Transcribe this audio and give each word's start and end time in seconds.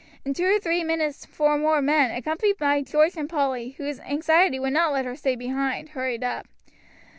In 0.25 0.33
two 0.33 0.45
or 0.47 0.57
three 0.59 0.83
minutes 0.83 1.27
four 1.27 1.59
more 1.59 1.79
men, 1.79 2.09
accompanied 2.09 2.57
by 2.57 2.81
George 2.81 3.15
and 3.17 3.29
Polly, 3.29 3.75
whose 3.77 3.99
anxiety 3.99 4.59
would 4.59 4.73
not 4.73 4.91
let 4.93 5.05
her 5.05 5.15
stay 5.15 5.35
behind, 5.35 5.89
hurried 5.89 6.23
up. 6.23 6.47